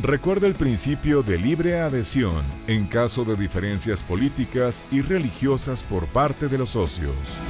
recuerde 0.00 0.46
el 0.46 0.54
principio 0.54 1.22
de 1.22 1.38
libre 1.38 1.80
adhesión 1.80 2.42
en 2.66 2.86
caso 2.86 3.24
de 3.24 3.36
diferencias 3.36 4.02
políticas 4.02 4.84
y 4.90 5.02
religiosas 5.02 5.82
por 5.82 6.06
parte 6.06 6.48
de 6.48 6.58
los 6.58 6.70
socios. 6.70 7.40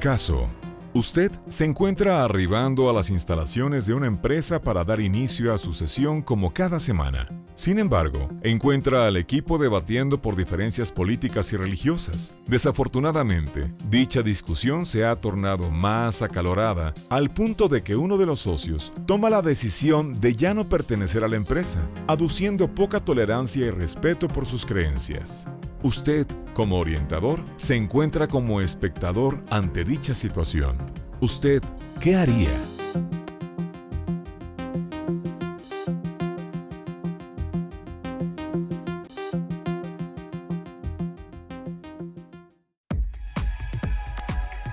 Caso 0.00 0.50
Usted 0.94 1.32
se 1.48 1.64
encuentra 1.64 2.22
arribando 2.22 2.88
a 2.88 2.92
las 2.92 3.10
instalaciones 3.10 3.84
de 3.84 3.94
una 3.94 4.06
empresa 4.06 4.60
para 4.60 4.84
dar 4.84 5.00
inicio 5.00 5.52
a 5.52 5.58
su 5.58 5.72
sesión 5.72 6.22
como 6.22 6.54
cada 6.54 6.78
semana. 6.78 7.28
Sin 7.56 7.80
embargo, 7.80 8.28
encuentra 8.44 9.08
al 9.08 9.16
equipo 9.16 9.58
debatiendo 9.58 10.22
por 10.22 10.36
diferencias 10.36 10.92
políticas 10.92 11.52
y 11.52 11.56
religiosas. 11.56 12.32
Desafortunadamente, 12.46 13.74
dicha 13.90 14.22
discusión 14.22 14.86
se 14.86 15.04
ha 15.04 15.16
tornado 15.16 15.68
más 15.68 16.22
acalorada 16.22 16.94
al 17.10 17.28
punto 17.30 17.66
de 17.66 17.82
que 17.82 17.96
uno 17.96 18.16
de 18.16 18.26
los 18.26 18.38
socios 18.38 18.92
toma 19.04 19.30
la 19.30 19.42
decisión 19.42 20.20
de 20.20 20.36
ya 20.36 20.54
no 20.54 20.68
pertenecer 20.68 21.24
a 21.24 21.28
la 21.28 21.34
empresa, 21.34 21.80
aduciendo 22.06 22.72
poca 22.72 23.04
tolerancia 23.04 23.66
y 23.66 23.70
respeto 23.70 24.28
por 24.28 24.46
sus 24.46 24.64
creencias. 24.64 25.48
Usted, 25.84 26.26
como 26.54 26.78
orientador, 26.78 27.44
se 27.58 27.76
encuentra 27.76 28.26
como 28.26 28.62
espectador 28.62 29.44
ante 29.50 29.84
dicha 29.84 30.14
situación. 30.14 30.78
¿Usted 31.20 31.62
qué 32.00 32.16
haría? 32.16 32.48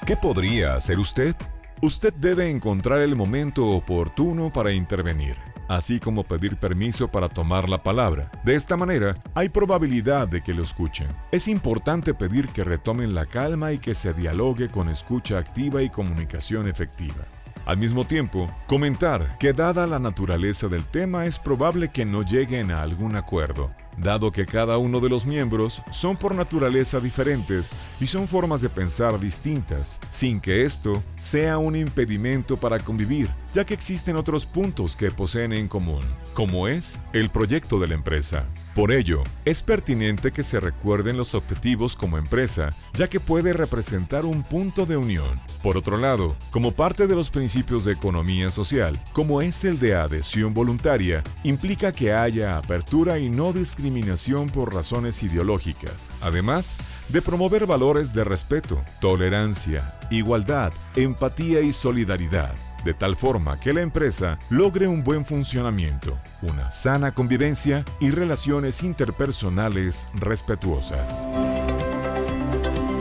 ¿Qué 0.06 0.16
podría 0.16 0.76
hacer 0.76 0.98
usted? 0.98 1.36
Usted 1.82 2.14
debe 2.14 2.50
encontrar 2.50 3.02
el 3.02 3.18
momento 3.18 3.68
oportuno 3.68 4.54
para 4.54 4.72
intervenir 4.72 5.51
así 5.72 6.00
como 6.00 6.24
pedir 6.24 6.58
permiso 6.58 7.10
para 7.10 7.30
tomar 7.30 7.70
la 7.70 7.82
palabra. 7.82 8.30
De 8.44 8.56
esta 8.56 8.78
manera, 8.78 9.18
hay 9.34 9.50
probabilidad 9.50 10.28
de 10.28 10.42
que 10.42 10.54
lo 10.54 10.64
escuchen. 10.64 11.08
Es 11.32 11.48
importante 11.48 12.14
pedir 12.14 12.48
que 12.50 12.64
retomen 12.64 13.16
la 13.16 13.26
calma 13.26 13.72
y 13.72 13.80
que 13.80 13.96
se 13.96 14.14
dialogue 14.14 14.70
con 14.70 14.90
escucha 14.90 15.38
activa 15.38 15.82
y 15.82 15.90
comunicación 15.90 16.68
efectiva. 16.68 17.26
Al 17.66 17.78
mismo 17.78 18.06
tiempo, 18.06 18.48
comentar 18.68 19.38
que 19.38 19.54
dada 19.54 19.86
la 19.86 20.00
naturaleza 20.00 20.68
del 20.68 20.86
tema 20.86 21.26
es 21.26 21.38
probable 21.38 21.90
que 21.90 22.06
no 22.06 22.24
lleguen 22.24 22.72
a 22.72 22.82
algún 22.82 23.16
acuerdo, 23.16 23.72
dado 23.98 24.32
que 24.32 24.46
cada 24.46 24.78
uno 24.78 25.00
de 25.00 25.10
los 25.10 25.26
miembros 25.26 25.82
son 25.92 26.18
por 26.18 26.36
naturaleza 26.36 27.00
diferentes 27.00 27.72
y 28.00 28.08
son 28.08 28.28
formas 28.28 28.62
de 28.62 28.70
pensar 28.70 29.20
distintas, 29.20 30.00
sin 30.10 30.40
que 30.40 30.64
esto 30.64 31.04
sea 31.16 31.58
un 31.58 31.76
impedimento 31.76 32.58
para 32.58 32.80
convivir, 32.80 33.30
ya 33.54 33.66
que 33.66 33.74
existen 33.74 34.16
otros 34.16 34.46
puntos 34.46 34.96
que 34.96 35.12
poseen 35.12 35.54
en 35.54 35.68
común, 35.68 36.04
como 36.34 36.68
es 36.68 37.00
el 37.14 37.30
proyecto 37.30 37.80
de 37.80 37.88
la 37.88 37.96
empresa. 37.96 38.46
Por 38.76 38.94
ello, 38.94 39.24
es 39.44 39.62
pertinente 39.62 40.32
que 40.32 40.44
se 40.44 40.62
recuerden 40.62 41.18
los 41.18 41.36
objetivos 41.36 41.98
como 41.98 42.18
empresa, 42.18 42.70
ya 42.94 43.10
que 43.10 43.20
puede 43.20 43.52
representar 43.52 44.24
un 44.24 44.44
punto 44.44 44.86
de 44.86 44.96
unión. 44.96 45.42
Por 45.62 45.76
otro 45.76 45.98
lado, 45.98 46.38
como 46.52 46.72
parte 46.72 47.06
de 47.06 47.16
los 47.16 47.30
principios 47.30 47.84
de 47.84 47.92
economía 47.92 48.50
social, 48.50 48.98
como 49.12 49.42
es 49.42 49.66
el 49.66 49.78
de 49.78 49.96
adhesión 49.96 50.54
voluntaria, 50.54 51.22
implica 51.44 51.92
que 51.92 52.14
haya 52.14 52.58
apertura 52.58 53.20
y 53.20 53.30
no 53.30 53.52
discriminación 53.52 54.50
por 54.50 54.74
razones 54.74 55.22
ideológicas, 55.22 56.10
además 56.22 56.78
de 57.10 57.22
promover 57.22 57.66
valores 57.66 58.14
de 58.14 58.24
respeto, 58.24 58.82
tolerancia, 59.02 60.00
igualdad, 60.10 60.72
empatía 60.96 61.60
y 61.60 61.74
solidaridad 61.74 62.56
de 62.84 62.94
tal 62.94 63.16
forma 63.16 63.60
que 63.60 63.74
la 63.74 63.82
empresa 63.82 64.40
logre 64.50 64.88
un 64.88 65.04
buen 65.04 65.26
funcionamiento, 65.26 66.18
una 66.42 66.72
sana 66.72 67.14
convivencia 67.14 67.86
y 68.00 68.12
relaciones 68.12 68.84
interpersonales 68.84 70.08
respetuosas. 70.16 71.28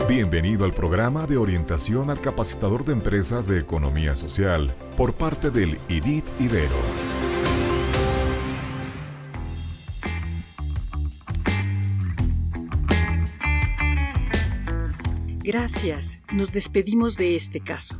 Bienvenido 0.07 0.65
al 0.65 0.73
programa 0.73 1.25
de 1.25 1.37
orientación 1.37 2.09
al 2.09 2.19
capacitador 2.19 2.83
de 2.85 2.93
empresas 2.93 3.47
de 3.47 3.59
economía 3.59 4.15
social 4.15 4.75
por 4.97 5.13
parte 5.13 5.49
del 5.49 5.79
IDIT 5.87 6.25
Ibero. 6.39 6.75
Gracias. 15.43 16.21
Nos 16.31 16.51
despedimos 16.51 17.17
de 17.17 17.35
este 17.35 17.61
caso 17.61 17.99